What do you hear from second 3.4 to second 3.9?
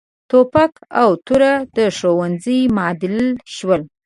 شول.